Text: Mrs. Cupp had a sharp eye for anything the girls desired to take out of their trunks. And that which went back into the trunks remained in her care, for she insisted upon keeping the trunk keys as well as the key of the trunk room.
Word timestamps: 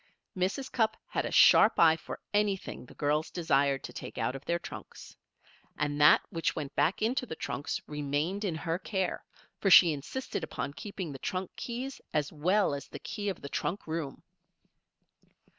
Mrs. 0.35 0.71
Cupp 0.71 0.97
had 1.09 1.27
a 1.27 1.31
sharp 1.31 1.79
eye 1.79 1.95
for 1.95 2.19
anything 2.33 2.87
the 2.87 2.95
girls 2.95 3.29
desired 3.29 3.83
to 3.83 3.93
take 3.93 4.17
out 4.17 4.35
of 4.35 4.43
their 4.45 4.57
trunks. 4.57 5.15
And 5.77 6.01
that 6.01 6.21
which 6.31 6.55
went 6.55 6.73
back 6.75 7.03
into 7.03 7.27
the 7.27 7.35
trunks 7.35 7.79
remained 7.85 8.43
in 8.43 8.55
her 8.55 8.79
care, 8.79 9.23
for 9.59 9.69
she 9.69 9.93
insisted 9.93 10.43
upon 10.43 10.73
keeping 10.73 11.11
the 11.11 11.19
trunk 11.19 11.51
keys 11.55 12.01
as 12.15 12.33
well 12.33 12.73
as 12.73 12.87
the 12.87 12.97
key 12.97 13.29
of 13.29 13.43
the 13.43 13.49
trunk 13.49 13.85
room. 13.85 14.23